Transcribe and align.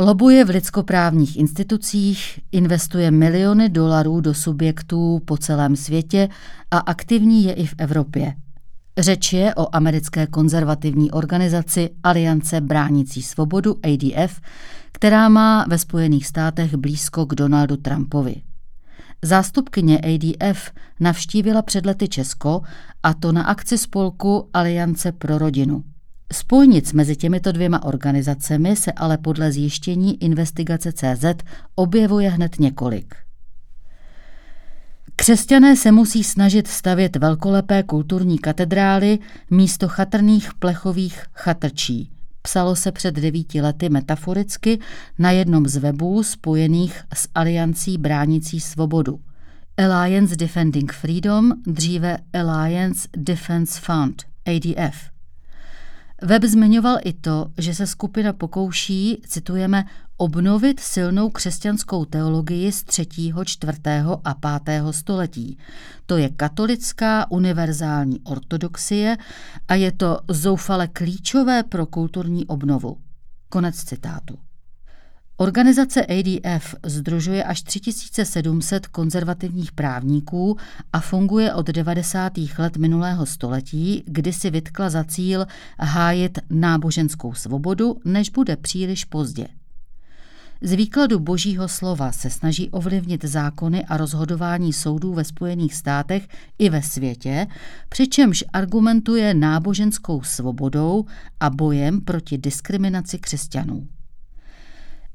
Lobuje 0.00 0.44
v 0.44 0.48
lidskoprávních 0.48 1.36
institucích, 1.36 2.40
investuje 2.52 3.10
miliony 3.10 3.68
dolarů 3.68 4.20
do 4.20 4.34
subjektů 4.34 5.20
po 5.24 5.36
celém 5.36 5.76
světě 5.76 6.28
a 6.70 6.78
aktivní 6.78 7.44
je 7.44 7.52
i 7.52 7.66
v 7.66 7.74
Evropě. 7.78 8.34
Řeč 8.98 9.32
je 9.32 9.54
o 9.54 9.76
americké 9.76 10.26
konzervativní 10.26 11.10
organizaci 11.10 11.90
Aliance 12.02 12.60
bránící 12.60 13.22
svobodu 13.22 13.76
ADF, 13.82 14.40
která 14.92 15.28
má 15.28 15.64
ve 15.68 15.78
Spojených 15.78 16.26
státech 16.26 16.74
blízko 16.74 17.26
k 17.26 17.34
Donaldu 17.34 17.76
Trumpovi. 17.76 18.42
Zástupkyně 19.22 19.98
ADF 19.98 20.70
navštívila 21.00 21.62
před 21.62 21.86
lety 21.86 22.08
Česko 22.08 22.60
a 23.02 23.14
to 23.14 23.32
na 23.32 23.42
akci 23.42 23.78
spolku 23.78 24.48
Aliance 24.54 25.12
pro 25.12 25.38
rodinu. 25.38 25.84
Spojnic 26.32 26.92
mezi 26.92 27.16
těmito 27.16 27.52
dvěma 27.52 27.82
organizacemi 27.82 28.76
se 28.76 28.92
ale 28.92 29.18
podle 29.18 29.52
zjištění 29.52 30.24
investigace 30.24 30.92
CZ 30.92 31.24
objevuje 31.74 32.30
hned 32.30 32.58
několik. 32.58 33.14
Křesťané 35.16 35.76
se 35.76 35.92
musí 35.92 36.24
snažit 36.24 36.68
stavět 36.68 37.16
velkolepé 37.16 37.82
kulturní 37.82 38.38
katedrály 38.38 39.18
místo 39.50 39.88
chatrných 39.88 40.54
plechových 40.54 41.22
chatrčí. 41.32 42.10
Psalo 42.42 42.76
se 42.76 42.92
před 42.92 43.14
devíti 43.14 43.60
lety 43.60 43.88
metaforicky 43.88 44.78
na 45.18 45.30
jednom 45.30 45.66
z 45.66 45.76
webů 45.76 46.22
spojených 46.22 47.02
s 47.14 47.28
Aliancí 47.34 47.98
bránící 47.98 48.60
svobodu. 48.60 49.20
Alliance 49.76 50.36
Defending 50.36 50.92
Freedom, 50.92 51.52
dříve 51.66 52.18
Alliance 52.32 53.08
Defense 53.16 53.80
Fund, 53.80 54.22
ADF. 54.46 55.17
Web 56.22 56.44
zmiňoval 56.44 56.98
i 57.04 57.12
to, 57.12 57.46
že 57.58 57.74
se 57.74 57.86
skupina 57.86 58.32
pokouší, 58.32 59.22
citujeme, 59.26 59.84
obnovit 60.16 60.80
silnou 60.80 61.30
křesťanskou 61.30 62.04
teologii 62.04 62.72
z 62.72 62.82
třetího, 62.82 63.44
čtvrtého 63.44 64.20
a 64.24 64.34
pátého 64.34 64.92
století. 64.92 65.58
To 66.06 66.16
je 66.16 66.28
katolická 66.28 67.30
univerzální 67.30 68.20
ortodoxie 68.20 69.16
a 69.68 69.74
je 69.74 69.92
to 69.92 70.18
zoufale 70.28 70.88
klíčové 70.88 71.62
pro 71.62 71.86
kulturní 71.86 72.46
obnovu. 72.46 72.96
Konec 73.48 73.76
citátu. 73.76 74.47
Organizace 75.40 76.06
ADF 76.06 76.74
združuje 76.86 77.44
až 77.44 77.62
3700 77.62 78.86
konzervativních 78.86 79.72
právníků 79.72 80.56
a 80.92 81.00
funguje 81.00 81.54
od 81.54 81.66
90. 81.66 82.32
let 82.58 82.76
minulého 82.76 83.26
století, 83.26 84.04
kdy 84.06 84.32
si 84.32 84.50
vytkla 84.50 84.90
za 84.90 85.04
cíl 85.04 85.46
hájit 85.80 86.38
náboženskou 86.50 87.34
svobodu, 87.34 87.96
než 88.04 88.30
bude 88.30 88.56
příliš 88.56 89.04
pozdě. 89.04 89.48
Z 90.62 90.72
výkladu 90.72 91.18
božího 91.18 91.68
slova 91.68 92.12
se 92.12 92.30
snaží 92.30 92.70
ovlivnit 92.70 93.24
zákony 93.24 93.84
a 93.84 93.96
rozhodování 93.96 94.72
soudů 94.72 95.14
ve 95.14 95.24
Spojených 95.24 95.74
státech 95.74 96.28
i 96.58 96.70
ve 96.70 96.82
světě, 96.82 97.46
přičemž 97.88 98.44
argumentuje 98.52 99.34
náboženskou 99.34 100.22
svobodou 100.22 101.04
a 101.40 101.50
bojem 101.50 102.00
proti 102.00 102.38
diskriminaci 102.38 103.18
křesťanů. 103.18 103.97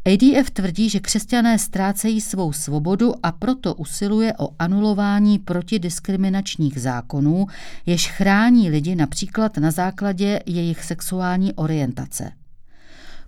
ADF 0.06 0.50
tvrdí, 0.50 0.90
že 0.90 1.00
křesťané 1.00 1.60
ztrácejí 1.60 2.22
svou 2.22 2.54
svobodu 2.54 3.14
a 3.24 3.32
proto 3.32 3.74
usiluje 3.74 4.34
o 4.40 4.50
anulování 4.60 5.40
protidiskriminačních 5.40 6.82
zákonů, 6.82 7.48
jež 7.86 8.12
chrání 8.12 8.70
lidi 8.70 8.96
například 8.96 9.58
na 9.58 9.72
základě 9.72 10.40
jejich 10.46 10.84
sexuální 10.84 11.54
orientace. 11.54 12.32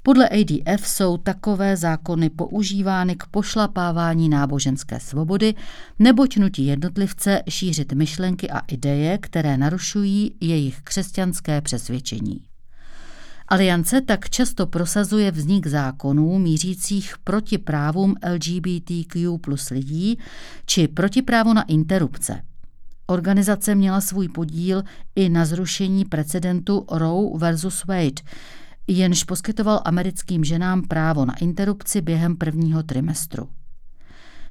Podle 0.03 0.29
ADF 0.29 0.87
jsou 0.87 1.17
takové 1.17 1.77
zákony 1.77 2.29
používány 2.29 3.15
k 3.15 3.25
pošlapávání 3.25 4.29
náboženské 4.29 4.99
svobody, 4.99 5.53
neboť 5.99 6.37
nutí 6.37 6.65
jednotlivce 6.65 7.41
šířit 7.49 7.93
myšlenky 7.93 8.49
a 8.49 8.59
ideje, 8.59 9.17
které 9.17 9.57
narušují 9.57 10.35
jejich 10.41 10.81
křesťanské 10.81 11.61
přesvědčení. 11.61 12.41
Aliance 13.47 14.01
tak 14.01 14.29
často 14.29 14.67
prosazuje 14.67 15.31
vznik 15.31 15.67
zákonů 15.67 16.39
mířících 16.39 17.15
proti 17.23 17.57
právům 17.57 18.15
LGBTQ 18.33 19.37
plus 19.37 19.69
lidí 19.69 20.19
či 20.65 20.87
proti 20.87 21.21
právu 21.21 21.53
na 21.53 21.63
interrupce. 21.63 22.41
Organizace 23.07 23.75
měla 23.75 24.01
svůj 24.01 24.27
podíl 24.29 24.83
i 25.15 25.29
na 25.29 25.45
zrušení 25.45 26.05
precedentu 26.05 26.85
Roe 26.91 27.37
versus 27.37 27.85
Wade, 27.85 28.21
jenž 28.87 29.23
poskytoval 29.23 29.81
americkým 29.85 30.43
ženám 30.43 30.81
právo 30.81 31.25
na 31.25 31.37
interrupci 31.37 32.01
během 32.01 32.35
prvního 32.35 32.83
trimestru. 32.83 33.49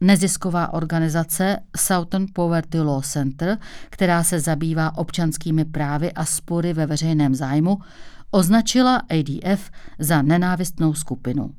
Nezisková 0.00 0.72
organizace 0.72 1.56
Southern 1.76 2.26
Poverty 2.32 2.80
Law 2.80 3.02
Center, 3.02 3.58
která 3.90 4.24
se 4.24 4.40
zabývá 4.40 4.98
občanskými 4.98 5.64
právy 5.64 6.12
a 6.12 6.24
spory 6.24 6.72
ve 6.72 6.86
veřejném 6.86 7.34
zájmu, 7.34 7.78
označila 8.34 9.02
ADF 9.10 9.70
za 9.98 10.22
nenávistnou 10.22 10.94
skupinu. 10.94 11.54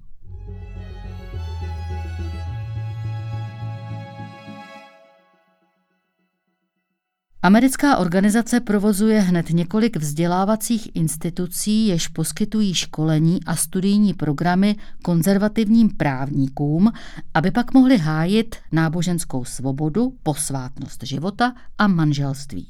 Americká 7.41 7.97
organizace 7.97 8.59
provozuje 8.59 9.19
hned 9.19 9.49
několik 9.49 9.97
vzdělávacích 9.97 10.95
institucí, 10.95 11.87
jež 11.87 12.07
poskytují 12.07 12.73
školení 12.73 13.39
a 13.45 13.55
studijní 13.55 14.13
programy 14.13 14.75
konzervativním 15.03 15.89
právníkům, 15.89 16.91
aby 17.33 17.51
pak 17.51 17.73
mohli 17.73 17.97
hájit 17.97 18.55
náboženskou 18.71 19.45
svobodu, 19.45 20.13
posvátnost 20.23 21.03
života 21.03 21.53
a 21.77 21.87
manželství. 21.87 22.67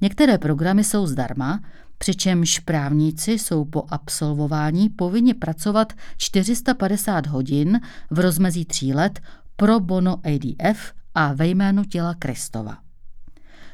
Některé 0.00 0.38
programy 0.38 0.84
jsou 0.84 1.06
zdarma, 1.06 1.60
přičemž 2.02 2.58
právníci 2.58 3.32
jsou 3.32 3.64
po 3.64 3.84
absolvování 3.88 4.88
povinni 4.88 5.34
pracovat 5.34 5.92
450 6.16 7.26
hodin 7.26 7.80
v 8.10 8.18
rozmezí 8.18 8.64
tří 8.64 8.94
let 8.94 9.20
pro 9.56 9.80
bono 9.80 10.20
ADF 10.24 10.92
a 11.14 11.32
ve 11.32 11.46
jménu 11.46 11.84
těla 11.84 12.14
Kristova. 12.14 12.78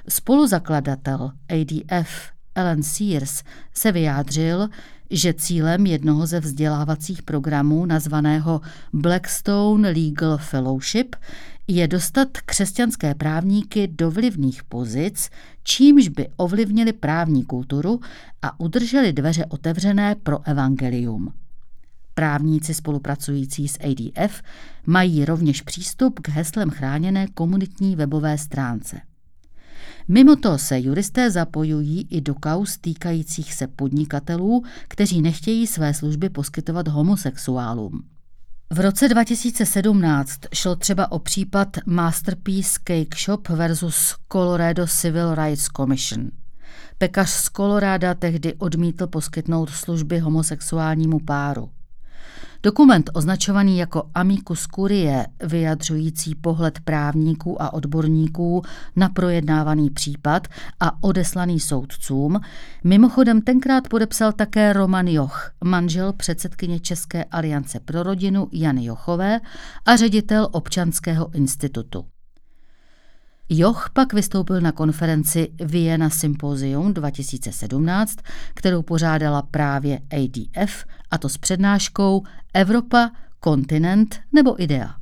Spoluzakladatel 0.08 1.32
ADF 1.48 2.30
Ellen 2.54 2.82
Sears 2.82 3.42
se 3.74 3.92
vyjádřil, 3.92 4.68
že 5.10 5.34
cílem 5.34 5.86
jednoho 5.86 6.26
ze 6.26 6.40
vzdělávacích 6.40 7.22
programů 7.22 7.86
nazvaného 7.86 8.60
Blackstone 8.92 9.90
Legal 9.90 10.38
Fellowship 10.38 11.16
je 11.68 11.88
dostat 11.88 12.28
křesťanské 12.46 13.14
právníky 13.14 13.88
do 13.88 14.10
vlivných 14.10 14.64
pozic, 14.64 15.30
čímž 15.62 16.08
by 16.08 16.28
ovlivnili 16.36 16.92
právní 16.92 17.44
kulturu 17.44 18.00
a 18.42 18.60
udrželi 18.60 19.12
dveře 19.12 19.44
otevřené 19.44 20.14
pro 20.14 20.48
evangelium. 20.48 21.32
Právníci 22.14 22.74
spolupracující 22.74 23.68
s 23.68 23.78
ADF 23.80 24.42
mají 24.86 25.24
rovněž 25.24 25.62
přístup 25.62 26.20
k 26.20 26.28
heslem 26.28 26.70
chráněné 26.70 27.26
komunitní 27.26 27.96
webové 27.96 28.38
stránce. 28.38 29.00
Mimo 30.08 30.36
to 30.36 30.58
se 30.58 30.80
juristé 30.80 31.30
zapojují 31.30 32.06
i 32.10 32.20
do 32.20 32.34
kaus 32.34 32.78
týkajících 32.78 33.54
se 33.54 33.66
podnikatelů, 33.66 34.64
kteří 34.88 35.22
nechtějí 35.22 35.66
své 35.66 35.94
služby 35.94 36.28
poskytovat 36.28 36.88
homosexuálům. 36.88 38.15
V 38.70 38.80
roce 38.80 39.08
2017 39.08 40.40
šlo 40.54 40.76
třeba 40.76 41.12
o 41.12 41.18
případ 41.18 41.68
Masterpiece 41.86 42.78
Cake 42.84 43.18
Shop 43.24 43.48
versus 43.48 44.14
Colorado 44.32 44.86
Civil 44.86 45.34
Rights 45.34 45.68
Commission. 45.76 46.30
Pekař 46.98 47.30
z 47.30 47.48
Koloráda 47.48 48.14
tehdy 48.14 48.54
odmítl 48.54 49.06
poskytnout 49.06 49.70
služby 49.70 50.18
homosexuálnímu 50.18 51.18
páru. 51.18 51.70
Dokument 52.66 53.10
označovaný 53.14 53.78
jako 53.78 54.10
amicus 54.14 54.66
curie, 54.74 55.26
vyjadřující 55.42 56.34
pohled 56.34 56.80
právníků 56.80 57.62
a 57.62 57.72
odborníků 57.72 58.62
na 58.96 59.08
projednávaný 59.08 59.90
případ 59.90 60.48
a 60.80 61.02
odeslaný 61.02 61.60
soudcům, 61.60 62.40
mimochodem 62.84 63.42
tenkrát 63.42 63.88
podepsal 63.88 64.32
také 64.32 64.72
Roman 64.72 65.08
Joch, 65.08 65.50
manžel 65.64 66.12
předsedkyně 66.12 66.80
České 66.80 67.24
aliance 67.24 67.80
pro 67.80 68.02
rodinu 68.02 68.48
Jany 68.52 68.84
Jochové 68.84 69.40
a 69.86 69.96
ředitel 69.96 70.48
občanského 70.52 71.34
institutu. 71.34 72.15
Joch 73.48 73.90
pak 73.92 74.12
vystoupil 74.12 74.60
na 74.60 74.72
konferenci 74.72 75.48
Vienna 75.64 76.10
Symposium 76.10 76.94
2017, 76.94 78.18
kterou 78.54 78.82
pořádala 78.82 79.42
právě 79.42 80.00
ADF, 80.12 80.84
a 81.10 81.18
to 81.18 81.28
s 81.28 81.38
přednáškou 81.38 82.22
Evropa, 82.54 83.10
kontinent 83.40 84.20
nebo 84.32 84.62
idea. 84.62 84.94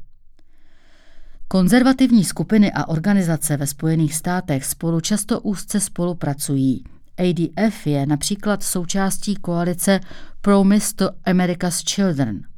Konzervativní 1.49 2.25
skupiny 2.25 2.73
a 2.73 2.89
organizace 2.89 3.57
ve 3.57 3.67
Spojených 3.67 4.15
státech 4.15 4.65
spolu 4.65 5.01
často 5.01 5.41
úzce 5.41 5.81
spolupracují. 5.81 6.85
ADF 7.19 7.87
je 7.87 8.07
například 8.07 8.63
součástí 8.63 9.35
koalice 9.35 10.01
Promise 10.41 10.95
to 10.95 11.11
America's 11.25 11.83
Children– 11.85 12.41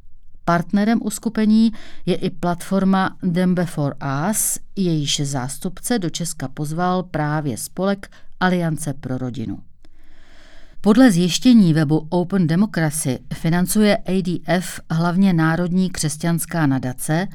Partnerem 0.47 0.99
uskupení 1.03 1.71
je 2.05 2.15
i 2.15 2.29
platforma 2.29 3.17
Them 3.33 3.55
Before 3.55 3.95
Us, 4.29 4.59
jejíž 4.75 5.19
zástupce 5.19 5.99
do 5.99 6.09
Česka 6.09 6.47
pozval 6.47 7.03
právě 7.03 7.57
spolek 7.57 8.11
Aliance 8.39 8.93
pro 8.93 9.17
rodinu. 9.17 9.59
Podle 10.81 11.11
zjištění 11.11 11.73
webu 11.73 12.07
Open 12.09 12.47
Democracy 12.47 13.19
financuje 13.33 13.97
ADF 13.97 14.79
hlavně 14.91 15.33
Národní 15.33 15.89
křesťanská 15.89 16.67
nadace, 16.67 17.27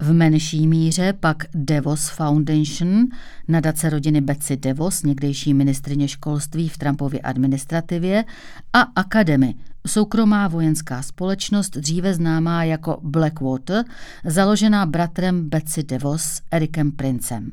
v 0.00 0.12
menší 0.12 0.66
míře 0.66 1.12
pak 1.12 1.44
DeVos 1.54 2.08
Foundation, 2.08 3.06
nadace 3.48 3.90
rodiny 3.90 4.20
Betsy 4.20 4.56
DeVos, 4.56 5.02
někdejší 5.02 5.54
ministrině 5.54 6.08
školství 6.08 6.68
v 6.68 6.78
Trumpově 6.78 7.20
administrativě, 7.20 8.24
a 8.72 8.80
Academy, 8.80 9.54
soukromá 9.86 10.48
vojenská 10.48 11.02
společnost, 11.02 11.76
dříve 11.76 12.14
známá 12.14 12.64
jako 12.64 12.98
Blackwater, 13.02 13.84
založená 14.24 14.86
bratrem 14.86 15.48
Betsy 15.48 15.82
DeVos, 15.82 16.40
Erikem 16.50 16.92
Princem. 16.92 17.52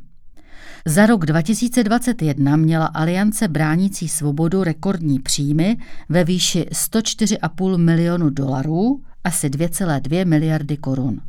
Za 0.85 1.05
rok 1.05 1.25
2021 1.25 2.55
měla 2.55 2.85
Aliance 2.85 3.47
bránící 3.47 4.07
svobodu 4.07 4.63
rekordní 4.63 5.19
příjmy 5.19 5.77
ve 6.09 6.23
výši 6.23 6.65
104,5 6.71 7.77
milionu 7.77 8.29
dolarů, 8.29 9.01
asi 9.23 9.49
2,2 9.49 10.27
miliardy 10.27 10.77
korun. 10.77 11.21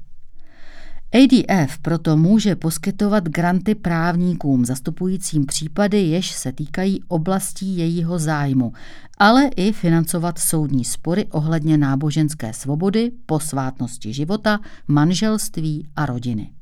ADF 1.15 1.79
proto 1.79 2.17
může 2.17 2.57
poskytovat 2.57 3.25
granty 3.25 3.75
právníkům 3.75 4.65
zastupujícím 4.65 5.47
případy, 5.47 6.01
jež 6.01 6.31
se 6.31 6.53
týkají 6.53 7.03
oblastí 7.09 7.77
jejího 7.77 8.19
zájmu, 8.19 8.73
ale 9.19 9.51
i 9.57 9.73
financovat 9.73 10.39
soudní 10.39 10.85
spory 10.85 11.27
ohledně 11.31 11.79
náboženské 11.79 12.53
svobody, 12.53 13.13
posvátnosti 13.27 14.13
života, 14.13 14.61
manželství 14.89 15.89
a 15.97 16.07
rodiny. 16.07 16.54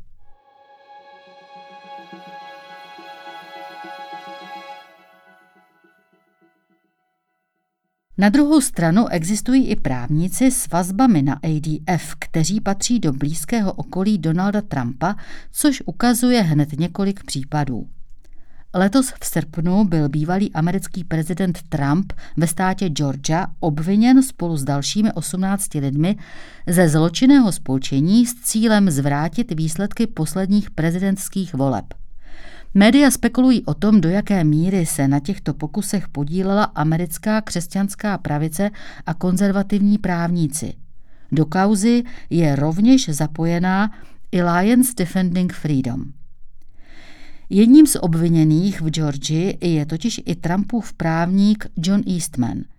Na 8.18 8.28
druhou 8.28 8.60
stranu 8.60 9.08
existují 9.08 9.68
i 9.68 9.76
právníci 9.76 10.50
s 10.50 10.68
vazbami 10.68 11.22
na 11.22 11.34
ADF, 11.34 12.14
kteří 12.18 12.60
patří 12.60 13.00
do 13.00 13.12
blízkého 13.12 13.72
okolí 13.72 14.18
Donalda 14.18 14.60
Trumpa, 14.60 15.14
což 15.52 15.82
ukazuje 15.86 16.42
hned 16.42 16.78
několik 16.78 17.24
případů. 17.24 17.88
Letos 18.74 19.12
v 19.20 19.26
srpnu 19.26 19.84
byl 19.84 20.08
bývalý 20.08 20.52
americký 20.52 21.04
prezident 21.04 21.62
Trump 21.68 22.12
ve 22.36 22.46
státě 22.46 22.88
Georgia 22.88 23.46
obviněn 23.60 24.22
spolu 24.22 24.56
s 24.56 24.64
dalšími 24.64 25.12
18 25.12 25.74
lidmi 25.74 26.16
ze 26.66 26.88
zločinného 26.88 27.52
spolčení 27.52 28.26
s 28.26 28.34
cílem 28.34 28.90
zvrátit 28.90 29.52
výsledky 29.52 30.06
posledních 30.06 30.70
prezidentských 30.70 31.54
voleb. 31.54 31.84
Média 32.74 33.10
spekulují 33.10 33.64
o 33.64 33.74
tom, 33.74 34.00
do 34.00 34.08
jaké 34.08 34.44
míry 34.44 34.86
se 34.86 35.08
na 35.08 35.20
těchto 35.20 35.54
pokusech 35.54 36.08
podílela 36.08 36.64
americká 36.64 37.40
křesťanská 37.40 38.18
pravice 38.18 38.70
a 39.06 39.14
konzervativní 39.14 39.98
právníci. 39.98 40.74
Do 41.32 41.46
kauzy 41.46 42.02
je 42.30 42.56
rovněž 42.56 43.08
zapojená 43.08 43.90
Alliance 44.32 44.92
Defending 44.96 45.52
Freedom. 45.52 46.04
Jedním 47.50 47.86
z 47.86 47.96
obviněných 47.96 48.80
v 48.80 48.90
Georgii 48.90 49.58
je 49.60 49.86
totiž 49.86 50.20
i 50.24 50.34
Trumpův 50.34 50.92
právník 50.92 51.66
John 51.76 52.02
Eastman– 52.06 52.62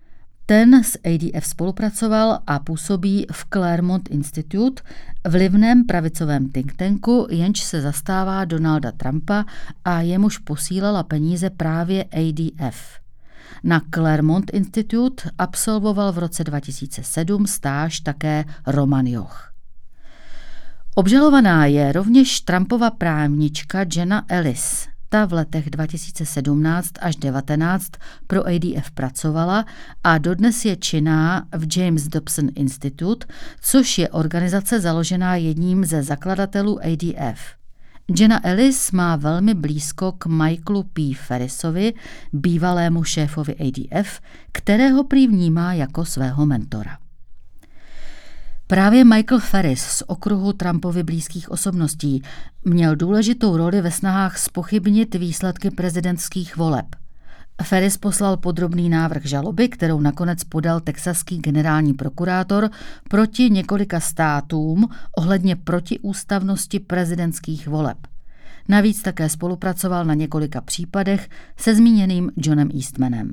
ten 0.46 0.84
s 0.84 0.98
ADF 1.04 1.46
spolupracoval 1.46 2.38
a 2.46 2.58
působí 2.58 3.26
v 3.32 3.46
Claremont 3.52 4.10
Institute, 4.10 4.82
vlivném 5.28 5.84
pravicovém 5.84 6.48
think 6.48 6.76
tanku, 6.76 7.26
jenž 7.30 7.60
se 7.60 7.80
zastává 7.80 8.44
Donalda 8.44 8.92
Trumpa 8.92 9.44
a 9.84 10.00
jemuž 10.00 10.38
posílala 10.38 11.02
peníze 11.02 11.50
právě 11.50 12.04
ADF. 12.04 12.98
Na 13.62 13.82
Claremont 13.94 14.50
Institute 14.54 15.30
absolvoval 15.38 16.12
v 16.12 16.18
roce 16.18 16.44
2007 16.44 17.46
stáž 17.46 18.00
také 18.00 18.44
Roman 18.66 19.06
Joch. 19.06 19.52
Obžalovaná 20.94 21.66
je 21.66 21.92
rovněž 21.92 22.40
Trumpova 22.40 22.90
právnička 22.90 23.84
Jenna 23.96 24.24
Ellis– 24.28 24.88
ta 25.14 25.26
v 25.26 25.32
letech 25.32 25.70
2017 25.70 26.90
až 27.00 27.16
2019 27.16 27.90
pro 28.26 28.46
ADF 28.46 28.90
pracovala 28.90 29.64
a 30.04 30.18
dodnes 30.18 30.64
je 30.64 30.76
činná 30.76 31.46
v 31.56 31.76
James 31.76 32.08
Dobson 32.08 32.48
Institute, 32.54 33.26
což 33.60 33.98
je 33.98 34.08
organizace 34.08 34.80
založená 34.80 35.36
jedním 35.36 35.84
ze 35.84 36.02
zakladatelů 36.02 36.80
ADF. 36.84 37.40
Jenna 38.18 38.46
Ellis 38.46 38.90
má 38.90 39.16
velmi 39.16 39.54
blízko 39.54 40.12
k 40.12 40.26
Michaelu 40.26 40.82
P. 40.82 41.14
Ferrisovi, 41.14 41.92
bývalému 42.32 43.04
šéfovi 43.04 43.54
ADF, 43.54 44.20
kterého 44.52 45.04
prý 45.04 45.26
vnímá 45.26 45.74
jako 45.74 46.04
svého 46.04 46.46
mentora. 46.46 47.03
Právě 48.74 49.04
Michael 49.04 49.40
Ferris 49.40 49.82
z 49.82 50.02
okruhu 50.06 50.52
Trumpovy 50.52 51.02
blízkých 51.02 51.50
osobností 51.50 52.22
měl 52.64 52.96
důležitou 52.96 53.56
roli 53.56 53.80
ve 53.80 53.90
snahách 53.90 54.38
spochybnit 54.38 55.14
výsledky 55.14 55.70
prezidentských 55.70 56.56
voleb. 56.56 56.86
Ferris 57.62 57.96
poslal 57.96 58.36
podrobný 58.36 58.88
návrh 58.88 59.24
žaloby, 59.24 59.68
kterou 59.68 60.00
nakonec 60.00 60.44
podal 60.44 60.80
texaský 60.80 61.38
generální 61.38 61.94
prokurátor 61.94 62.70
proti 63.10 63.50
několika 63.50 64.00
státům 64.00 64.88
ohledně 65.18 65.56
protiústavnosti 65.56 66.80
prezidentských 66.80 67.68
voleb. 67.68 67.98
Navíc 68.68 69.02
také 69.02 69.28
spolupracoval 69.28 70.04
na 70.04 70.14
několika 70.14 70.60
případech 70.60 71.28
se 71.56 71.74
zmíněným 71.74 72.30
Johnem 72.36 72.70
Eastmanem. 72.74 73.30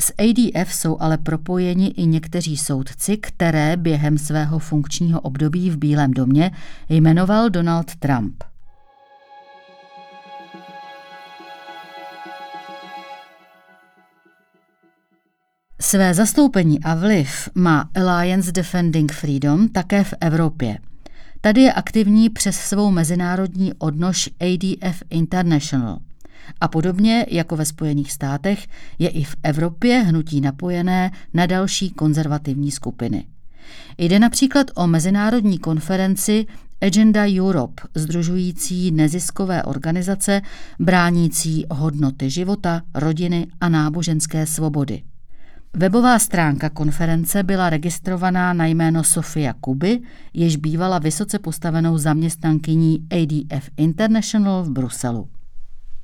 S 0.00 0.12
ADF 0.18 0.74
jsou 0.74 0.96
ale 1.00 1.18
propojeni 1.18 1.86
i 1.86 2.06
někteří 2.06 2.56
soudci, 2.56 3.16
které 3.16 3.76
během 3.76 4.18
svého 4.18 4.58
funkčního 4.58 5.20
období 5.20 5.70
v 5.70 5.76
Bílém 5.76 6.10
domě 6.10 6.50
jmenoval 6.88 7.50
Donald 7.50 7.96
Trump. 7.96 8.44
Své 15.80 16.14
zastoupení 16.14 16.80
a 16.84 16.94
vliv 16.94 17.48
má 17.54 17.90
Alliance 17.94 18.52
Defending 18.52 19.12
Freedom 19.12 19.68
také 19.68 20.04
v 20.04 20.14
Evropě. 20.20 20.78
Tady 21.40 21.60
je 21.60 21.72
aktivní 21.72 22.30
přes 22.30 22.56
svou 22.56 22.90
mezinárodní 22.90 23.72
odnož 23.74 24.30
ADF 24.40 25.02
International. 25.10 25.98
A 26.60 26.68
podobně 26.68 27.26
jako 27.30 27.56
ve 27.56 27.64
Spojených 27.64 28.12
státech 28.12 28.66
je 28.98 29.08
i 29.08 29.24
v 29.24 29.36
Evropě 29.42 29.98
hnutí 29.98 30.40
napojené 30.40 31.10
na 31.34 31.46
další 31.46 31.90
konzervativní 31.90 32.70
skupiny. 32.70 33.24
Jde 33.98 34.18
například 34.18 34.66
o 34.74 34.86
mezinárodní 34.86 35.58
konferenci 35.58 36.46
Agenda 36.80 37.24
Europe, 37.40 37.82
združující 37.94 38.90
neziskové 38.90 39.62
organizace 39.62 40.42
bránící 40.78 41.66
hodnoty 41.70 42.30
života, 42.30 42.82
rodiny 42.94 43.46
a 43.60 43.68
náboženské 43.68 44.46
svobody. 44.46 45.02
Webová 45.74 46.18
stránka 46.18 46.70
konference 46.70 47.42
byla 47.42 47.70
registrovaná 47.70 48.52
na 48.52 48.66
jméno 48.66 49.04
Sofia 49.04 49.52
Kuby, 49.52 50.00
jež 50.34 50.56
bývala 50.56 50.98
vysoce 50.98 51.38
postavenou 51.38 51.98
zaměstnankyní 51.98 53.06
ADF 53.10 53.70
International 53.76 54.64
v 54.64 54.70
Bruselu. 54.70 55.28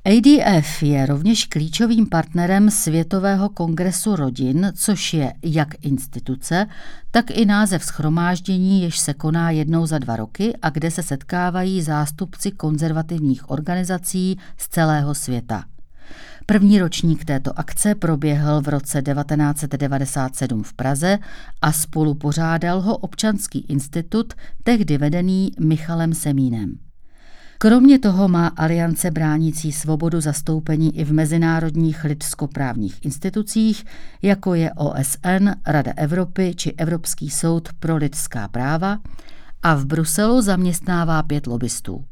ADF 0.07 0.83
je 0.83 1.07
rovněž 1.07 1.47
klíčovým 1.47 2.07
partnerem 2.07 2.71
Světového 2.71 3.49
kongresu 3.49 4.17
rodin, 4.17 4.73
což 4.75 5.15
je 5.15 5.33
jak 5.43 5.85
instituce, 5.85 6.67
tak 7.11 7.31
i 7.31 7.45
název 7.45 7.85
schromáždění, 7.85 8.83
jež 8.83 8.99
se 8.99 9.15
koná 9.15 9.51
jednou 9.51 9.87
za 9.87 9.99
dva 9.99 10.17
roky 10.17 10.53
a 10.63 10.71
kde 10.71 10.91
se 10.91 11.03
setkávají 11.03 11.83
zástupci 11.83 12.51
konzervativních 12.51 13.51
organizací 13.51 14.39
z 14.57 14.69
celého 14.69 15.15
světa. 15.15 15.65
První 16.47 16.79
ročník 16.79 17.25
této 17.25 17.59
akce 17.59 17.95
proběhl 17.95 18.61
v 18.61 18.69
roce 18.69 19.03
1997 19.03 20.63
v 20.63 20.73
Praze 20.73 21.19
a 21.63 21.73
spolupořádal 21.73 22.81
ho 22.81 22.97
Občanský 22.97 23.59
institut, 23.61 24.35
tehdy 24.63 24.99
vedený 24.99 25.53
Michalem 25.61 26.15
Semínem. 26.15 26.84
Kromě 27.59 27.99
toho 27.99 28.29
má 28.29 28.47
Aliance 28.47 29.11
bránící 29.11 29.73
svobodu 29.73 30.21
zastoupení 30.21 30.99
i 30.99 31.05
v 31.05 31.13
mezinárodních 31.13 32.05
lidskoprávních 32.05 33.05
institucích, 33.05 33.85
jako 34.23 34.55
je 34.55 34.73
OSN, 34.73 35.49
Rada 35.67 35.93
Evropy 35.97 36.55
či 36.55 36.73
Evropský 36.73 37.31
soud 37.31 37.69
pro 37.81 37.97
lidská 37.97 38.49
práva 38.49 38.99
a 39.63 39.75
v 39.75 39.87
Bruselu 39.87 40.43
zaměstnává 40.43 41.23
pět 41.23 41.47
lobbystů. 41.47 42.05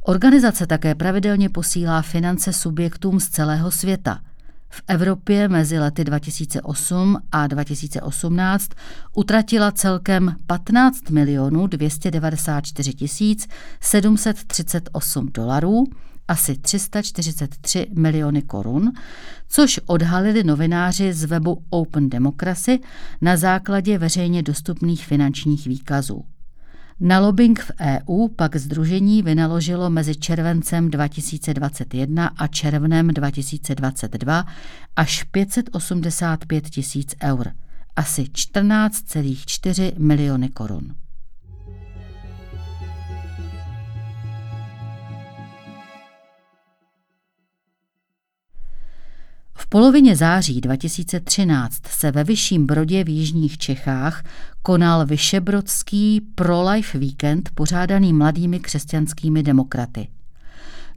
Organizace 0.00 0.66
také 0.66 0.94
pravidelně 0.94 1.48
posílá 1.48 2.02
finance 2.02 2.52
subjektům 2.52 3.20
z 3.20 3.28
celého 3.28 3.70
světa. 3.70 4.20
V 4.74 4.82
Evropě 4.88 5.48
mezi 5.48 5.78
lety 5.78 6.04
2008 6.04 7.18
a 7.32 7.46
2018 7.46 8.70
utratila 9.14 9.72
celkem 9.72 10.36
15 10.46 11.10
milionů 11.10 11.66
294 11.66 12.92
tisíc 12.94 13.48
738 13.80 15.28
dolarů, 15.34 15.84
asi 16.28 16.58
343 16.58 17.86
miliony 17.94 18.42
korun, 18.42 18.92
což 19.48 19.80
odhalili 19.86 20.44
novináři 20.44 21.12
z 21.12 21.24
webu 21.24 21.64
Open 21.70 22.10
Democracy 22.10 22.80
na 23.20 23.36
základě 23.36 23.98
veřejně 23.98 24.42
dostupných 24.42 25.06
finančních 25.06 25.66
výkazů. 25.66 26.24
Na 27.00 27.20
lobbying 27.20 27.60
v 27.60 27.70
EU 27.80 28.28
pak 28.28 28.56
združení 28.56 29.22
vynaložilo 29.22 29.90
mezi 29.90 30.16
červencem 30.16 30.90
2021 30.90 32.26
a 32.26 32.46
červnem 32.46 33.08
2022 33.08 34.44
až 34.96 35.24
585 35.24 36.70
tisíc 36.70 37.14
eur, 37.22 37.52
asi 37.96 38.22
14,4 38.22 39.92
miliony 39.98 40.48
korun. 40.48 40.94
V 49.64 49.66
polovině 49.66 50.16
září 50.16 50.60
2013 50.60 51.86
se 51.86 52.10
ve 52.10 52.24
Vyšším 52.24 52.66
Brodě 52.66 53.04
v 53.04 53.08
Jižních 53.08 53.58
Čechách 53.58 54.24
konal 54.62 55.06
Vyšebrodský 55.06 56.20
Pro-Life 56.34 56.98
Weekend 56.98 57.50
pořádaný 57.54 58.12
mladými 58.12 58.60
křesťanskými 58.60 59.42
demokraty. 59.42 60.08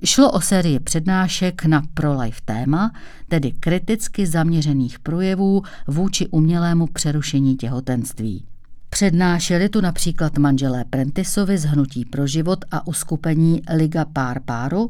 Šlo 0.03 0.31
o 0.31 0.41
sérii 0.41 0.79
přednášek 0.79 1.65
na 1.65 1.81
pro-life 1.93 2.41
téma, 2.45 2.91
tedy 3.27 3.51
kriticky 3.51 4.27
zaměřených 4.27 4.99
projevů 4.99 5.61
vůči 5.87 6.27
umělému 6.27 6.87
přerušení 6.87 7.55
těhotenství. 7.55 8.45
Přednášeli 8.89 9.69
tu 9.69 9.81
například 9.81 10.37
manželé 10.37 10.85
Prentisovi 10.89 11.57
z 11.57 11.65
Hnutí 11.65 12.05
pro 12.05 12.27
život 12.27 12.65
a 12.71 12.87
uskupení 12.87 13.61
Liga 13.75 14.05
Pár 14.05 14.39
Páru, 14.45 14.89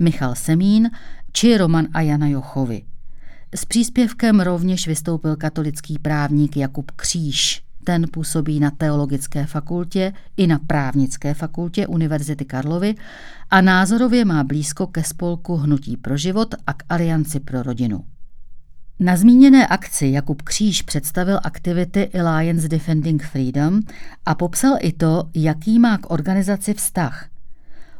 Michal 0.00 0.34
Semín 0.34 0.90
či 1.32 1.56
Roman 1.58 1.86
a 1.94 2.00
Jana 2.00 2.26
Jochovi– 2.26 2.82
s 3.54 3.64
příspěvkem 3.64 4.40
rovněž 4.40 4.86
vystoupil 4.86 5.36
katolický 5.36 5.98
právník 5.98 6.56
Jakub 6.56 6.90
Kříž. 6.90 7.62
Ten 7.84 8.06
působí 8.12 8.60
na 8.60 8.70
Teologické 8.70 9.46
fakultě 9.46 10.12
i 10.36 10.46
na 10.46 10.58
Právnické 10.58 11.34
fakultě 11.34 11.86
Univerzity 11.86 12.44
Karlovy 12.44 12.94
a 13.50 13.60
názorově 13.60 14.24
má 14.24 14.44
blízko 14.44 14.86
ke 14.86 15.04
spolku 15.04 15.56
Hnutí 15.56 15.96
pro 15.96 16.16
život 16.16 16.54
a 16.66 16.72
k 16.72 16.82
Alianci 16.88 17.40
pro 17.40 17.62
rodinu. 17.62 18.04
Na 19.00 19.16
zmíněné 19.16 19.66
akci 19.66 20.06
Jakub 20.06 20.42
Kříž 20.42 20.82
představil 20.82 21.40
aktivity 21.44 22.08
Alliance 22.08 22.68
Defending 22.68 23.22
Freedom 23.22 23.80
a 24.26 24.34
popsal 24.34 24.76
i 24.80 24.92
to, 24.92 25.24
jaký 25.34 25.78
má 25.78 25.98
k 25.98 26.10
organizaci 26.10 26.74
vztah– 26.74 27.26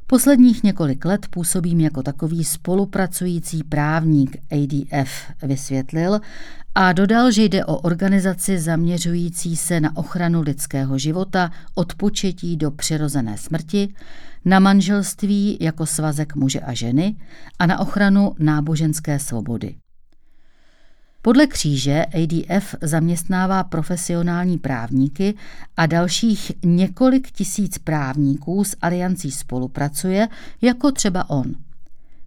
Posledních 0.07 0.63
několik 0.63 1.05
let 1.05 1.27
působím 1.31 1.81
jako 1.81 2.03
takový 2.03 2.45
spolupracující 2.45 3.65
právník 3.65 4.37
ADF, 4.53 5.11
vysvětlil 5.43 6.21
a 6.75 6.93
dodal, 6.93 7.31
že 7.31 7.43
jde 7.43 7.65
o 7.65 7.77
organizaci 7.77 8.59
zaměřující 8.59 9.57
se 9.57 9.81
na 9.81 9.97
ochranu 9.97 10.41
lidského 10.41 10.99
života 10.99 11.51
od 11.75 11.95
početí 11.95 12.57
do 12.57 12.71
přirozené 12.71 13.39
smrti, 13.39 13.95
na 14.45 14.59
manželství 14.59 15.59
jako 15.61 15.87
svazek 15.87 16.35
muže 16.35 16.61
a 16.61 16.75
ženy 16.75 17.17
a 17.59 17.67
na 17.67 17.79
ochranu 17.79 18.35
náboženské 18.39 19.19
svobody. 19.19 19.75
Podle 21.25 21.47
kříže 21.47 22.05
ADF 22.05 22.75
zaměstnává 22.83 23.65
profesionální 23.65 24.59
právníky 24.59 25.35
a 25.77 25.87
dalších 25.87 26.53
několik 26.65 27.31
tisíc 27.31 27.79
právníků 27.79 28.65
s 28.65 28.77
aliancí 28.83 29.31
spolupracuje, 29.31 30.29
jako 30.63 30.93
třeba 30.93 31.31
on. 31.31 31.55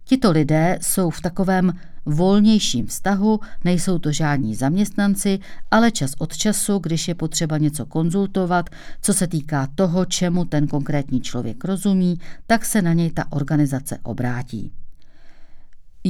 Tito 0.04 0.30
lidé 0.30 0.78
jsou 0.82 1.10
v 1.10 1.20
takovém 1.20 1.72
volnějším 2.06 2.86
vztahu, 2.86 3.40
nejsou 3.64 3.98
to 3.98 4.12
žádní 4.12 4.54
zaměstnanci, 4.54 5.38
ale 5.70 5.90
čas 5.90 6.12
od 6.18 6.36
času, 6.36 6.78
když 6.78 7.08
je 7.08 7.14
potřeba 7.14 7.58
něco 7.58 7.86
konzultovat, 7.86 8.70
co 9.02 9.14
se 9.14 9.26
týká 9.26 9.68
toho, 9.74 10.04
čemu 10.04 10.44
ten 10.44 10.66
konkrétní 10.66 11.20
člověk 11.20 11.64
rozumí, 11.64 12.20
tak 12.46 12.64
se 12.64 12.82
na 12.82 12.92
něj 12.92 13.10
ta 13.10 13.32
organizace 13.32 13.98
obrátí. 14.02 14.72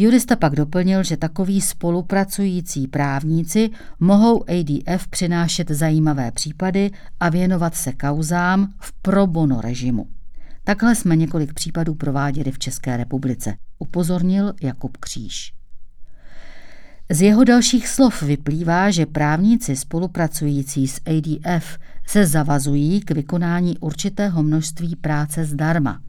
Jurista 0.01 0.37
pak 0.37 0.55
doplnil, 0.55 1.03
že 1.03 1.17
takoví 1.17 1.61
spolupracující 1.61 2.87
právníci 2.89 3.71
mohou 4.01 4.45
ADF 4.51 5.09
přinášet 5.09 5.71
zajímavé 5.71 6.31
případy 6.31 6.91
a 7.21 7.29
věnovat 7.29 7.75
se 7.75 7.93
kauzám 7.93 8.73
v 8.81 8.93
pro 8.93 9.27
bono 9.27 9.61
režimu. 9.61 10.09
Takhle 10.65 10.95
jsme 10.95 11.17
několik 11.17 11.53
případů 11.53 11.95
prováděli 11.95 12.53
v 12.53 12.59
České 12.59 12.97
republice, 12.97 13.55
upozornil 13.79 14.53
Jakub 14.63 14.97
Kříž. 14.97 15.53
Z 17.11 17.23
jeho 17.23 17.45
dalších 17.45 17.89
slov 17.89 18.23
vyplývá, 18.23 18.91
že 18.91 19.07
právníci 19.07 19.77
spolupracující 19.77 20.89
s 20.89 21.01
ADF 21.07 21.79
se 22.07 22.27
zavazují 22.27 23.01
k 23.01 23.11
vykonání 23.11 23.79
určitého 23.79 24.43
množství 24.43 24.97
práce 24.97 25.45
zdarma– 25.45 26.01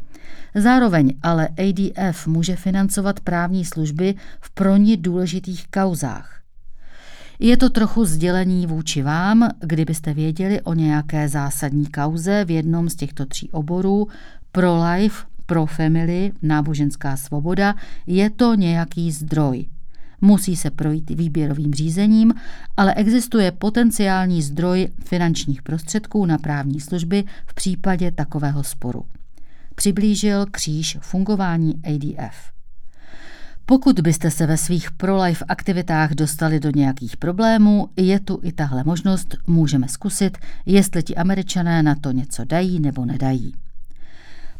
Zároveň 0.55 1.13
ale 1.23 1.47
ADF 1.47 2.27
může 2.27 2.55
financovat 2.55 3.19
právní 3.19 3.65
služby 3.65 4.15
v 4.41 4.51
pro 4.51 4.77
ní 4.77 4.97
důležitých 4.97 5.67
kauzách. 5.67 6.39
Je 7.39 7.57
to 7.57 7.69
trochu 7.69 8.05
sdělení 8.05 8.67
vůči 8.67 9.01
vám, 9.01 9.49
kdybyste 9.59 10.13
věděli 10.13 10.61
o 10.61 10.73
nějaké 10.73 11.29
zásadní 11.29 11.85
kauze 11.85 12.45
v 12.45 12.51
jednom 12.51 12.89
z 12.89 12.95
těchto 12.95 13.25
tří 13.25 13.51
oborů, 13.51 14.07
pro 14.51 14.83
life, 14.83 15.25
pro 15.45 15.65
family, 15.65 16.31
náboženská 16.41 17.17
svoboda, 17.17 17.75
je 18.07 18.29
to 18.29 18.55
nějaký 18.55 19.11
zdroj. 19.11 19.65
Musí 20.21 20.55
se 20.55 20.71
projít 20.71 21.09
výběrovým 21.09 21.73
řízením, 21.73 22.33
ale 22.77 22.93
existuje 22.93 23.51
potenciální 23.51 24.41
zdroj 24.41 24.87
finančních 25.05 25.61
prostředků 25.61 26.25
na 26.25 26.37
právní 26.37 26.79
služby 26.79 27.23
v 27.45 27.53
případě 27.53 28.11
takového 28.11 28.63
sporu 28.63 29.03
přiblížil 29.79 30.45
kříž 30.45 30.97
fungování 31.01 31.73
ADF. 31.83 32.35
Pokud 33.65 33.99
byste 33.99 34.31
se 34.31 34.45
ve 34.45 34.57
svých 34.57 34.91
pro-life 34.91 35.45
aktivitách 35.47 36.11
dostali 36.11 36.59
do 36.59 36.71
nějakých 36.75 37.17
problémů, 37.17 37.89
je 37.97 38.19
tu 38.19 38.39
i 38.43 38.51
tahle 38.51 38.83
možnost, 38.83 39.35
můžeme 39.47 39.87
zkusit, 39.87 40.37
jestli 40.65 41.03
ti 41.03 41.15
američané 41.15 41.83
na 41.83 41.95
to 41.95 42.11
něco 42.11 42.45
dají 42.45 42.79
nebo 42.79 43.05
nedají. 43.05 43.53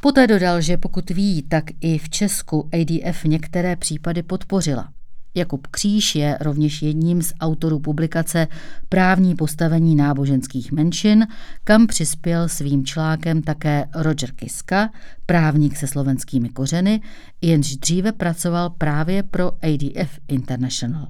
Poté 0.01 0.27
dodal, 0.27 0.61
že 0.61 0.77
pokud 0.77 1.09
ví, 1.09 1.43
tak 1.43 1.63
i 1.81 1.97
v 1.97 2.09
Česku 2.09 2.69
ADF 2.73 3.23
některé 3.23 3.75
případy 3.75 4.23
podpořila. 4.23 4.91
Jakub 5.39 5.67
Kříž 5.67 6.15
je 6.15 6.37
rovněž 6.41 6.81
jedním 6.81 7.21
z 7.21 7.33
autorů 7.39 7.79
publikace 7.79 8.47
Právní 8.89 9.35
postavení 9.35 9.95
náboženských 9.95 10.71
menšin, 10.71 11.27
kam 11.63 11.87
přispěl 11.87 12.49
svým 12.49 12.85
článkem 12.85 13.41
také 13.41 13.85
Roger 13.95 14.31
Kiska, 14.31 14.89
právník 15.25 15.77
se 15.77 15.87
slovenskými 15.87 16.49
kořeny, 16.49 17.01
jenž 17.41 17.75
dříve 17.75 18.11
pracoval 18.11 18.69
právě 18.69 19.23
pro 19.23 19.51
ADF 19.51 20.19
International. 20.27 21.07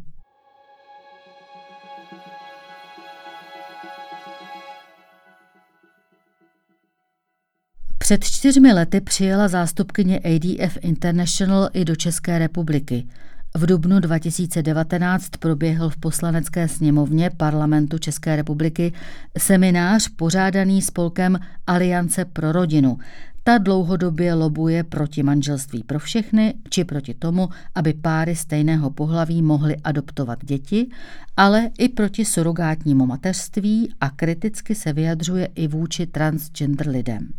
Před 7.97 8.23
čtyřmi 8.23 8.73
lety 8.73 9.01
přijela 9.01 9.47
zástupkyně 9.47 10.19
ADF 10.19 10.77
International 10.81 11.69
i 11.73 11.85
do 11.85 11.95
České 11.95 12.39
republiky– 12.39 13.07
v 13.55 13.65
dubnu 13.65 13.99
2019 13.99 15.29
proběhl 15.29 15.89
v 15.89 15.97
poslanecké 15.97 16.67
sněmovně 16.67 17.29
parlamentu 17.37 17.97
České 17.97 18.35
republiky 18.35 18.93
seminář 19.37 20.07
pořádaný 20.07 20.81
spolkem 20.81 21.39
Aliance 21.67 22.25
pro 22.25 22.51
rodinu. 22.51 22.97
Ta 23.43 23.57
dlouhodobě 23.57 24.33
lobuje 24.33 24.83
proti 24.83 25.23
manželství 25.23 25.83
pro 25.83 25.99
všechny, 25.99 26.53
či 26.69 26.83
proti 26.83 27.13
tomu, 27.13 27.49
aby 27.75 27.93
páry 27.93 28.35
stejného 28.35 28.89
pohlaví 28.89 29.41
mohly 29.41 29.75
adoptovat 29.83 30.45
děti, 30.45 30.89
ale 31.37 31.69
i 31.77 31.89
proti 31.89 32.25
surogátnímu 32.25 33.05
mateřství 33.05 33.93
a 34.01 34.09
kriticky 34.09 34.75
se 34.75 34.93
vyjadřuje 34.93 35.45
i 35.55 35.67
vůči 35.67 36.07
transgender 36.07 36.89
lidem. 36.89 37.29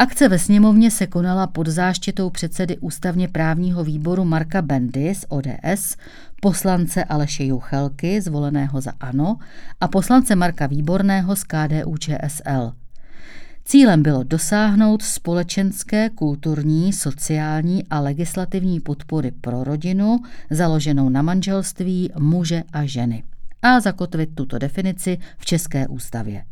Akce 0.00 0.28
ve 0.28 0.38
sněmovně 0.38 0.90
se 0.90 1.06
konala 1.06 1.46
pod 1.46 1.66
záštitou 1.66 2.30
předsedy 2.30 2.78
ústavně 2.78 3.28
právního 3.28 3.84
výboru 3.84 4.24
Marka 4.24 4.62
Bendy 4.62 5.14
z 5.14 5.24
ODS, 5.28 5.96
poslance 6.40 7.04
Aleše 7.04 7.44
Juchelky, 7.44 8.20
zvoleného 8.20 8.80
za 8.80 8.92
ANO, 9.00 9.36
a 9.80 9.88
poslance 9.88 10.36
Marka 10.36 10.66
Výborného 10.66 11.36
z 11.36 11.44
KDU 11.44 11.96
ČSL. 11.96 12.72
Cílem 13.64 14.02
bylo 14.02 14.22
dosáhnout 14.22 15.02
společenské, 15.02 16.10
kulturní, 16.10 16.92
sociální 16.92 17.84
a 17.90 18.00
legislativní 18.00 18.80
podpory 18.80 19.30
pro 19.30 19.64
rodinu, 19.64 20.20
založenou 20.50 21.08
na 21.08 21.22
manželství 21.22 22.10
muže 22.18 22.62
a 22.72 22.84
ženy, 22.84 23.22
a 23.62 23.80
zakotvit 23.80 24.30
tuto 24.34 24.58
definici 24.58 25.18
v 25.38 25.44
České 25.44 25.88
ústavě. 25.88 26.44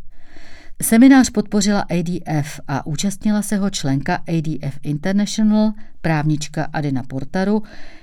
Seminář 0.82 1.30
podpořila 1.30 1.80
ADF 1.80 2.60
a 2.68 2.86
účastnila 2.86 3.42
se 3.42 3.56
ho 3.56 3.70
členka 3.70 4.14
ADF 4.16 4.78
International, 4.82 5.72
právnička 6.00 6.68
Adina 6.72 7.02
Portaru, 7.02 7.62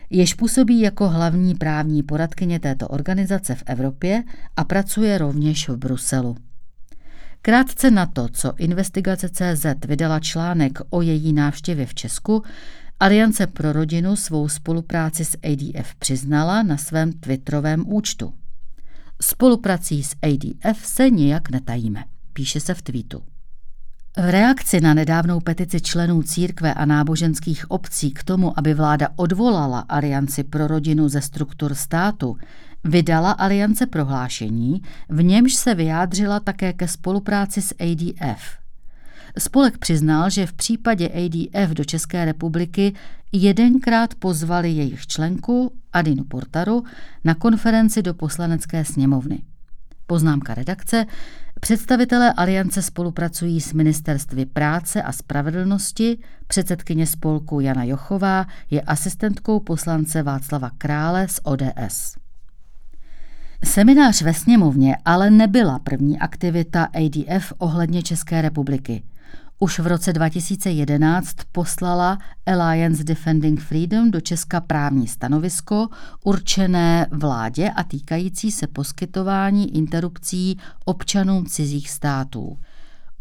jež 0.09 0.33
působí 0.33 0.79
jako 0.79 1.09
hlavní 1.09 1.55
právní 1.55 2.03
poradkyně 2.03 2.59
této 2.59 2.87
organizace 2.87 3.55
v 3.55 3.63
Evropě 3.65 4.23
a 4.57 4.63
pracuje 4.63 5.17
rovněž 5.17 5.69
v 5.69 5.77
Bruselu. 5.77 6.37
Krátce 7.41 7.91
na 7.91 8.05
to, 8.05 8.27
co 8.29 8.53
investigace 8.57 9.29
CZ 9.29 9.65
vydala 9.87 10.19
článek 10.19 10.79
o 10.89 11.01
její 11.01 11.33
návštěvě 11.33 11.85
v 11.85 11.93
Česku, 11.93 12.43
Aliance 12.99 13.47
pro 13.47 13.73
rodinu 13.73 14.15
svou 14.15 14.49
spolupráci 14.49 15.25
s 15.25 15.37
ADF 15.43 15.95
přiznala 15.95 16.63
na 16.63 16.77
svém 16.77 17.13
twitterovém 17.13 17.83
účtu. 17.87 18.33
Spoluprací 19.21 20.03
s 20.03 20.15
ADF 20.21 20.85
se 20.85 21.09
nijak 21.09 21.49
netajíme, 21.49 22.03
píše 22.35 22.59
se 22.59 22.73
v 22.73 22.81
tweetu. 22.81 23.21
V 24.17 24.29
reakci 24.29 24.81
na 24.81 24.93
nedávnou 24.93 25.39
petici 25.39 25.81
členů 25.81 26.23
církve 26.23 26.73
a 26.73 26.85
náboženských 26.85 27.71
obcí 27.71 28.11
k 28.11 28.23
tomu, 28.23 28.59
aby 28.59 28.73
vláda 28.73 29.09
odvolala 29.15 29.79
Alianci 29.79 30.43
pro 30.43 30.67
rodinu 30.67 31.09
ze 31.09 31.21
struktur 31.21 31.73
státu, 31.73 32.37
vydala 32.83 33.31
Aliance 33.31 33.85
prohlášení, 33.85 34.81
v 35.09 35.23
němž 35.23 35.53
se 35.53 35.75
vyjádřila 35.75 36.39
také 36.39 36.73
ke 36.73 36.87
spolupráci 36.87 37.61
s 37.61 37.75
ADF. 37.79 38.41
Spolek 39.37 39.77
přiznal, 39.77 40.29
že 40.29 40.47
v 40.47 40.53
případě 40.53 41.09
ADF 41.09 41.71
do 41.71 41.83
České 41.83 42.25
republiky 42.25 42.93
jedenkrát 43.31 44.15
pozvali 44.15 44.71
jejich 44.71 45.07
členku 45.07 45.73
Adinu 45.93 46.23
Portaru 46.23 46.83
na 47.23 47.33
konferenci 47.33 48.01
do 48.01 48.13
poslanecké 48.13 48.85
sněmovny. 48.85 49.41
Poznámka 50.07 50.53
redakce. 50.53 51.05
Představitelé 51.61 52.33
aliance 52.33 52.81
spolupracují 52.81 53.61
s 53.61 53.73
ministerstvy 53.73 54.45
práce 54.45 55.01
a 55.01 55.11
spravedlnosti, 55.11 56.17
předsedkyně 56.47 57.07
spolku 57.07 57.59
Jana 57.59 57.83
Jochová 57.83 58.45
je 58.69 58.81
asistentkou 58.81 59.59
poslance 59.59 60.23
Václava 60.23 60.71
Krále 60.77 61.27
z 61.27 61.39
ODS. 61.43 62.15
Seminář 63.63 64.21
ve 64.21 64.33
sněmovně 64.33 64.97
ale 65.05 65.29
nebyla 65.29 65.79
první 65.79 66.19
aktivita 66.19 66.83
ADF 66.83 67.53
ohledně 67.57 68.03
České 68.03 68.41
republiky. 68.41 69.03
Už 69.59 69.79
v 69.79 69.87
roce 69.87 70.13
2011 70.13 71.35
poslala 71.51 72.17
Alliance 72.45 73.03
Defending 73.03 73.61
Freedom 73.61 74.11
do 74.11 74.21
Česka 74.21 74.61
právní 74.61 75.07
stanovisko 75.07 75.87
určené 76.23 77.07
vládě 77.11 77.69
a 77.69 77.83
týkající 77.83 78.51
se 78.51 78.67
poskytování 78.67 79.77
interrupcí 79.77 80.59
občanům 80.85 81.45
cizích 81.45 81.89
států. 81.89 82.57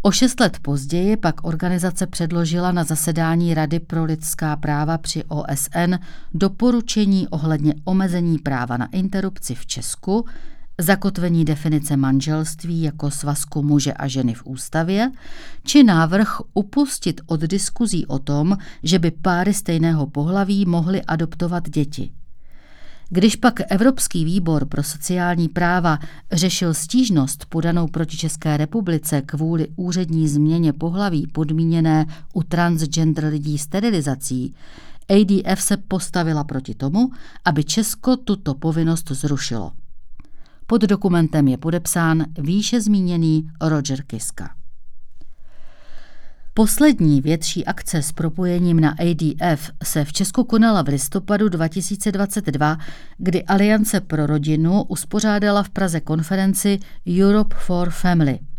O 0.02 0.10
šest 0.10 0.40
let 0.40 0.58
později 0.62 1.16
pak 1.16 1.44
organizace 1.44 2.06
předložila 2.06 2.72
na 2.72 2.84
zasedání 2.84 3.54
Rady 3.54 3.80
pro 3.80 4.04
lidská 4.04 4.56
práva 4.56 4.98
při 4.98 5.24
OSN 5.24 5.94
doporučení 6.34 7.28
ohledně 7.28 7.74
omezení 7.84 8.38
práva 8.38 8.76
na 8.76 8.86
interrupci 8.86 9.54
v 9.54 9.66
Česku, 9.66 10.26
zakotvení 10.78 11.44
definice 11.44 11.96
manželství 11.96 12.82
jako 12.82 13.10
svazku 13.10 13.62
muže 13.62 13.92
a 13.92 14.08
ženy 14.08 14.34
v 14.34 14.46
ústavě, 14.46 15.12
či 15.64 15.84
návrh 15.84 16.40
upustit 16.54 17.20
od 17.26 17.40
diskuzí 17.40 18.06
o 18.06 18.18
tom, 18.18 18.56
že 18.82 18.98
by 18.98 19.10
páry 19.10 19.54
stejného 19.54 20.06
pohlaví 20.06 20.66
mohly 20.66 21.02
adoptovat 21.02 21.68
děti. 21.68 22.10
Když 23.10 23.36
pak 23.36 23.60
Evropský 23.68 24.24
výbor 24.24 24.64
pro 24.64 24.82
sociální 24.82 25.48
práva 25.48 25.98
řešil 26.32 26.74
stížnost 26.74 27.46
podanou 27.48 27.86
proti 27.86 28.16
České 28.16 28.56
republice 28.56 29.22
kvůli 29.22 29.68
úřední 29.76 30.28
změně 30.28 30.72
pohlaví 30.72 31.26
podmíněné 31.26 32.06
u 32.32 32.42
transgender 32.42 33.24
lidí 33.24 33.58
sterilizací, 33.58 34.54
ADF 35.08 35.62
se 35.62 35.76
postavila 35.76 36.44
proti 36.44 36.74
tomu, 36.74 37.10
aby 37.44 37.64
Česko 37.64 38.16
tuto 38.16 38.54
povinnost 38.54 39.10
zrušilo. 39.10 39.72
Pod 40.66 40.82
dokumentem 40.82 41.48
je 41.48 41.58
podepsán 41.58 42.24
výše 42.38 42.80
zmíněný 42.80 43.48
Roger 43.60 44.02
Kiska. 44.02 44.50
Poslední 46.54 47.20
větší 47.20 47.66
akce 47.66 48.02
s 48.02 48.12
propojením 48.12 48.80
na 48.80 48.90
ADF 48.90 49.70
se 49.84 50.04
v 50.04 50.12
Česku 50.12 50.44
konala 50.44 50.82
v 50.82 50.88
listopadu 50.88 51.48
2022, 51.48 52.78
kdy 53.18 53.44
Aliance 53.44 54.00
pro 54.00 54.26
rodinu 54.26 54.82
uspořádala 54.82 55.62
v 55.62 55.70
Praze 55.70 56.00
konferenci 56.00 56.78
Europe 57.20 57.56
for 57.58 57.90
Family– 57.90 58.38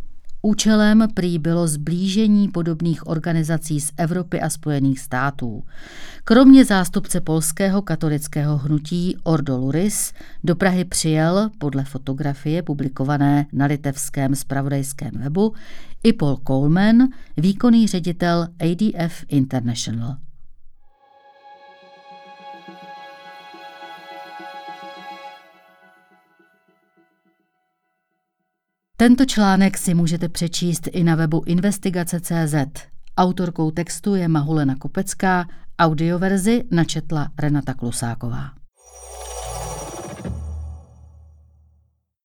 Účelem 0.46 1.08
prý 1.14 1.40
bylo 1.40 1.68
zblížení 1.68 2.48
podobných 2.48 3.08
organizací 3.08 3.82
z 3.82 3.92
Evropy 3.98 4.42
a 4.42 4.50
Spojených 4.50 5.00
států. 5.00 5.64
Kromě 6.24 6.66
zástupce 6.66 7.22
polského 7.22 7.82
katolického 7.82 8.58
hnutí 8.58 9.18
Ordo 9.24 9.58
Luris 9.58 10.14
do 10.44 10.56
Prahy 10.56 10.86
přijel, 10.86 11.50
podle 11.58 11.84
fotografie 11.84 12.64
publikované 12.64 13.46
na 13.54 13.66
litevském 13.66 14.36
spravodajském 14.36 15.12
webu, 15.14 15.54
i 16.04 16.14
Paul 16.14 16.38
Coleman, 16.48 16.98
výkonný 17.38 17.88
ředitel 17.88 18.48
ADF 18.60 19.26
International. 19.28 20.25
Tento 28.98 29.26
článek 29.26 29.78
si 29.78 29.94
můžete 29.94 30.30
přečíst 30.30 30.88
i 30.92 31.04
na 31.04 31.16
webu 31.16 31.44
investigace.cz. 31.46 32.56
Autorkou 33.18 33.72
textu 33.72 34.16
je 34.16 34.28
Mahulena 34.28 34.76
Kopecká, 34.76 35.46
audioverzi 35.80 36.64
načetla 36.72 37.30
Renata 37.40 37.74
Klusáková. 37.74 38.65